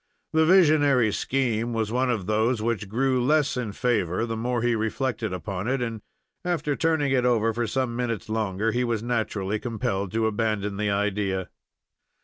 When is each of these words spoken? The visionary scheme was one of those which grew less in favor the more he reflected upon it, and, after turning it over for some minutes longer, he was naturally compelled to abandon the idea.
The 0.33 0.47
visionary 0.47 1.11
scheme 1.13 1.73
was 1.73 1.91
one 1.91 2.09
of 2.09 2.25
those 2.25 2.59
which 2.59 2.89
grew 2.89 3.23
less 3.23 3.55
in 3.55 3.71
favor 3.71 4.25
the 4.25 4.35
more 4.35 4.63
he 4.63 4.73
reflected 4.73 5.31
upon 5.31 5.67
it, 5.67 5.79
and, 5.79 6.01
after 6.43 6.75
turning 6.75 7.11
it 7.11 7.23
over 7.23 7.53
for 7.53 7.67
some 7.67 7.95
minutes 7.95 8.27
longer, 8.27 8.71
he 8.71 8.83
was 8.83 9.03
naturally 9.03 9.59
compelled 9.59 10.11
to 10.13 10.25
abandon 10.25 10.77
the 10.77 10.89
idea. 10.89 11.49